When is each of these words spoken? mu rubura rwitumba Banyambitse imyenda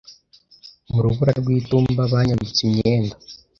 mu 0.91 0.99
rubura 1.03 1.31
rwitumba 1.39 2.09
Banyambitse 2.11 2.59
imyenda 2.67 3.15